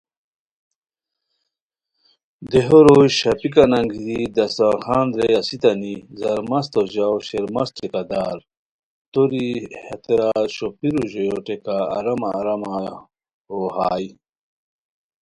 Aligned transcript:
دیہو 2.49 2.79
روئے 2.85 3.07
ݰاپیکان 3.17 3.71
انگیتی 3.77 4.17
دسترخوان 4.35 5.05
درے 5.13 5.29
اسیتانی 5.39 5.93
زرمستو 6.19 6.81
ژاؤ 6.93 7.17
(شیرمست 7.27 7.73
ٹھیکہ 7.77 8.01
دار) 8.09 8.37
توری 9.11 9.47
ہتیرا 9.85 10.29
شوپھیرو 10.55 11.03
ژویو 11.11 11.37
ٹیکو 11.45 11.75
آرامہ 11.97 12.29
آرامہ 12.39 12.73
یو 13.49 13.59
ہائے 13.75 14.07